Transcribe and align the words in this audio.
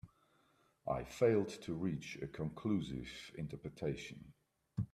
I 0.87 1.03
failed 1.03 1.49
to 1.61 1.75
reach 1.75 2.17
a 2.23 2.27
conclusive 2.27 3.05
interpretation. 3.35 4.33